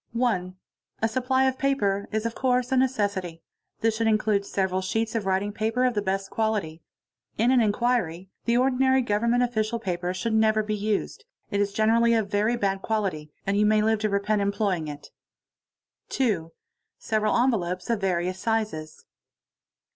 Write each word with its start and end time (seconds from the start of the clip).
1. 0.13 0.55
A 1.03 1.07
supply 1.07 1.43
of 1.43 1.59
paper 1.59 2.07
is 2.11 2.25
of 2.25 2.33
course 2.33 2.71
a 2.71 2.75
necessity. 2.75 3.43
This 3.81 3.95
should 3.95 4.07
include 4.07 4.41
everal 4.41 4.81
sheets 4.81 5.13
of 5.13 5.27
writing 5.27 5.53
paper 5.53 5.85
of 5.85 5.93
the 5.93 6.01
best 6.01 6.31
quality. 6.31 6.81
In 7.37 7.51
an 7.51 7.61
inquiry'. 7.61 8.27
ordinary 8.49 9.03
Government 9.03 9.43
official 9.43 9.77
paper 9.77 10.11
should 10.11 10.33
never 10.33 10.63
be 10.63 10.73
used, 10.73 11.25
it 11.51 11.59
is 11.61 11.71
g 11.71 11.83
enerally 11.83 12.17
of 12.19 12.31
very 12.31 12.55
bad 12.55 12.81
quality, 12.81 13.31
and 13.45 13.57
you 13.57 13.65
may 13.67 13.83
live 13.83 13.99
to 13.99 14.09
repent 14.09 14.41
employing 14.41 14.87
it. 14.87 15.11
| 15.61 16.09
2. 16.09 16.51
Several 16.97 17.37
envelopes 17.37 17.87
of 17.91 18.01
various 18.01 18.39
sizes. 18.39 19.05